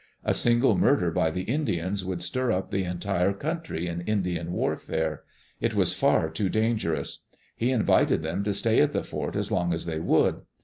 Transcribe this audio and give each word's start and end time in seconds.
A 0.23 0.33
single 0.33 0.75
murder 0.75 1.11
by 1.11 1.29
the 1.29 1.43
Indians 1.43 2.03
would 2.03 2.23
stir 2.23 2.51
up 2.51 2.71
the 2.71 2.85
entire 2.85 3.33
country 3.33 3.85
in 3.85 4.01
Indian 4.01 4.51
warfare. 4.51 5.21
It 5.59 5.75
was 5.75 5.93
far 5.93 6.27
too 6.31 6.49
dangerous. 6.49 7.19
He 7.55 7.69
invited 7.69 8.23
them 8.23 8.43
to 8.45 8.53
stay 8.55 8.81
at 8.81 8.93
the 8.93 9.03
fort 9.03 9.35
as 9.35 9.51
long 9.51 9.75
as 9.75 9.85
they 9.85 9.99
would. 9.99 10.41